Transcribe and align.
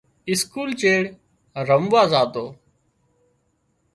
اسڪول 0.31 0.69
چيڙ 0.81 1.01
رموازاتو 1.69 2.45